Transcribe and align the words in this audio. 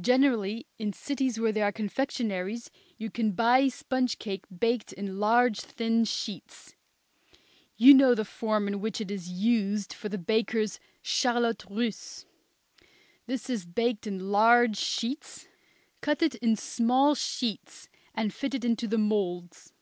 Generally, 0.00 0.66
in 0.78 0.94
cities 0.94 1.38
where 1.38 1.52
there 1.52 1.66
are 1.66 1.70
confectionaries, 1.70 2.70
you 2.96 3.10
can 3.10 3.32
buy 3.32 3.68
sponge 3.68 4.18
cake 4.18 4.46
baked 4.48 4.90
in 4.94 5.18
large 5.18 5.60
thin 5.60 6.06
sheets. 6.06 6.76
You 7.76 7.92
know 7.92 8.14
the 8.14 8.24
form 8.24 8.66
in 8.68 8.80
which 8.80 9.02
it 9.02 9.10
is 9.10 9.28
used 9.28 9.92
for 9.92 10.08
the 10.08 10.16
bakers' 10.16 10.80
charlotte 11.02 11.66
russe. 11.68 12.24
This 13.26 13.50
is 13.50 13.66
baked 13.66 14.06
in 14.06 14.30
large 14.32 14.78
sheets; 14.78 15.46
cut 16.00 16.22
it 16.22 16.36
in 16.36 16.56
small 16.56 17.14
sheets 17.14 17.90
and 18.14 18.32
fit 18.32 18.54
it 18.54 18.64
into 18.64 18.88
the 18.88 18.96
moulds. 18.96 19.74